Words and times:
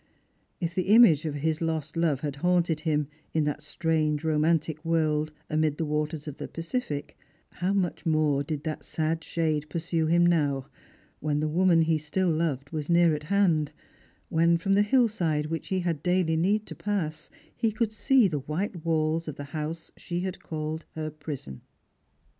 If 0.59 0.73
the 0.73 0.87
image 0.87 1.25
of 1.25 1.35
his 1.35 1.61
lost 1.61 1.95
love 1.95 2.21
had 2.21 2.37
haunted 2.37 2.79
him 2.79 3.07
in 3.35 3.43
that 3.43 3.61
strange 3.61 4.23
romantic 4.23 4.83
world 4.83 5.31
amid 5.47 5.77
the 5.77 5.85
waters 5.85 6.27
of 6.27 6.37
the 6.37 6.47
Pacific, 6.47 7.15
how 7.51 7.71
much 7.71 8.03
more 8.03 8.41
did 8.43 8.63
that 8.63 8.83
sad 8.83 9.23
shade 9.23 9.69
pursue 9.69 10.07
him 10.07 10.25
now, 10.25 10.65
when 11.19 11.39
the 11.39 11.47
woman 11.47 11.83
he 11.83 11.99
still 11.99 12.31
loved 12.31 12.71
was 12.71 12.89
near 12.89 13.13
at 13.13 13.21
hand, 13.25 13.71
when 14.29 14.57
from 14.57 14.73
the 14.73 14.81
hill 14.81 15.07
side 15.07 15.45
which 15.45 15.67
he 15.67 15.81
had 15.81 16.01
daily 16.01 16.35
need 16.35 16.65
to 16.65 16.75
pass 16.75 17.29
he 17.55 17.71
could 17.71 17.91
see 17.91 18.27
the 18.27 18.39
white 18.39 18.83
walls 18.83 19.27
of 19.27 19.35
the 19.35 19.43
house 19.53 19.91
she 19.97 20.21
had 20.21 20.41
called 20.41 20.83
her 20.95 21.11
prison 21.11 21.61